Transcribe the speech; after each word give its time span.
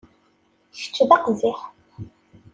Kečč 0.77 0.97
d 1.09 1.09
aqziḥ. 1.15 1.59